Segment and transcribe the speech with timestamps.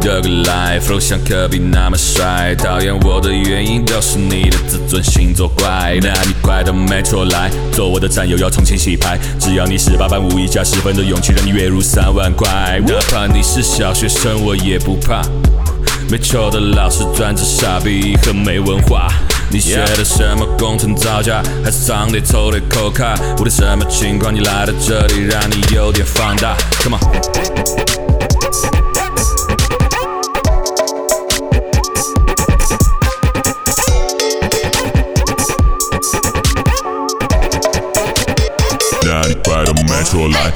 [0.00, 5.98] 的个 life，flow 像科比那么帅，讨厌我的原因都是你的自尊心作怪。
[6.00, 9.18] 那你快到 metro 来，做我的战友要重新洗牌。
[9.38, 12.80] 只要你十八般武艺加十分的勇气，让你月入三万块。
[12.86, 15.22] 哪怕你是小学生，我也不怕。
[16.10, 19.08] 没球的老师专治傻逼和没文化。
[19.50, 23.14] 你学的什么工程造价，还是上得抽的口卡？
[23.38, 24.34] 我的什么情况？
[24.34, 26.56] 你来到这里，让你有点放大。
[26.82, 28.77] Come on。
[39.98, 40.52] 快到 Metro 来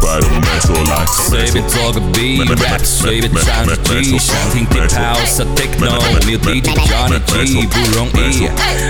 [0.00, 7.14] 快到 Metro 来随便做个 beat rap，随便唱个 G，想听 deep house 和 techno，没有 DJ 教你
[7.46, 8.48] 记不容易，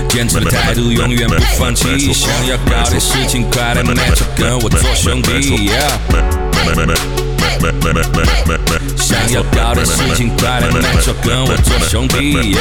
[0.09, 5.71] 坚持的态度永远不放弃，想要搞点事情，快来 Metro 跟我做兄弟。
[8.97, 12.57] 想要搞点事情，快来买车跟我做兄弟。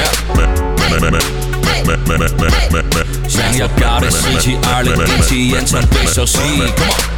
[3.27, 7.11] 想要搞点事情，二零一七演唱对手戏，Come on。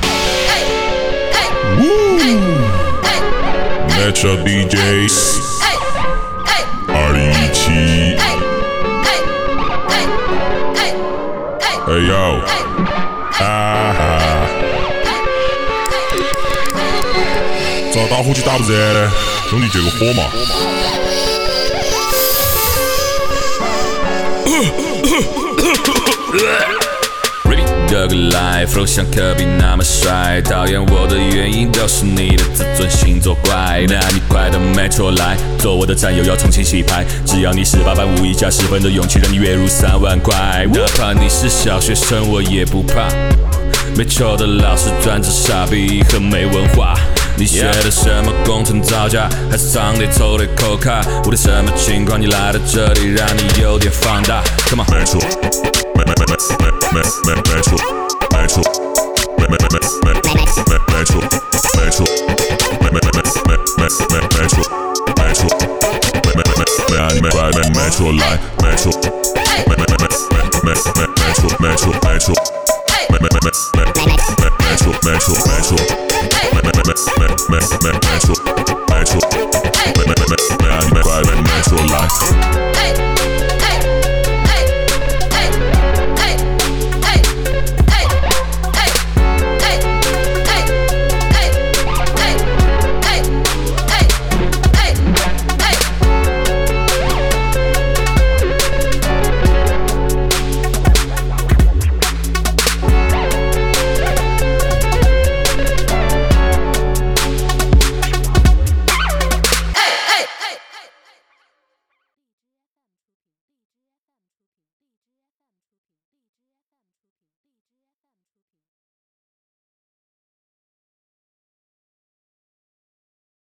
[3.89, 5.15] Metro DJs，
[6.87, 7.61] 二零一七，
[11.87, 12.13] 哎呦，
[17.93, 19.11] 咋打火机打不燃呢？
[19.47, 20.23] 兄弟借个火嘛。
[27.43, 33.85] Ready 的个 life，flow 像科比那么帅，讨厌我的原因都是你的自尊心作怪。
[33.87, 37.05] 那你快到 Metro 来，做我的战友要重新洗牌。
[37.27, 40.65] 只要你十八般武艺加十分的勇气，让你月入三万块。
[40.73, 43.07] 哪怕你是小学生，我也不怕。
[43.95, 46.95] 没球的老师专治傻逼和没文化。
[47.35, 51.01] 你学的什么工程造价，还是上得抽的口卡？
[51.25, 52.19] 无论什么情况？
[52.19, 54.43] 你来到这里，让你有点放大。
[54.69, 54.87] Come on。
[54.87, 55.19] Metro
[55.95, 58.12] Metro Metro Metro Metro
[80.63, 82.82] Natural, natural, life.